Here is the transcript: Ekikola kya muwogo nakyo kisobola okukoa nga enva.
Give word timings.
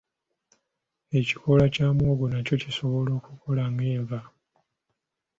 Ekikola 1.19 1.63
kya 1.73 1.87
muwogo 1.95 2.25
nakyo 2.33 2.55
kisobola 2.61 3.11
okukoa 3.19 3.63
nga 3.71 3.85
enva. 3.95 4.19